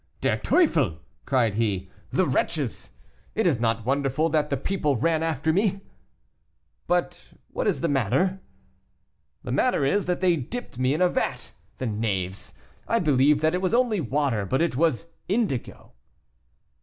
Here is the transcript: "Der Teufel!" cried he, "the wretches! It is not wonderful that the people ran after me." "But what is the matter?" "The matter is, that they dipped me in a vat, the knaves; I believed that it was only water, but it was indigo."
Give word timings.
"Der 0.21 0.37
Teufel!" 0.37 0.97
cried 1.27 1.53
he, 1.53 1.87
"the 2.09 2.25
wretches! 2.25 2.93
It 3.35 3.45
is 3.45 3.59
not 3.59 3.85
wonderful 3.85 4.29
that 4.29 4.49
the 4.49 4.57
people 4.57 4.95
ran 4.97 5.21
after 5.21 5.53
me." 5.53 5.81
"But 6.87 7.27
what 7.49 7.67
is 7.67 7.81
the 7.81 7.87
matter?" 7.87 8.39
"The 9.43 9.51
matter 9.51 9.85
is, 9.85 10.07
that 10.07 10.19
they 10.19 10.35
dipped 10.35 10.79
me 10.79 10.95
in 10.95 11.03
a 11.03 11.07
vat, 11.09 11.51
the 11.77 11.85
knaves; 11.85 12.51
I 12.87 12.97
believed 12.97 13.41
that 13.41 13.53
it 13.53 13.61
was 13.61 13.75
only 13.75 14.01
water, 14.01 14.43
but 14.43 14.59
it 14.63 14.75
was 14.75 15.05
indigo." 15.27 15.91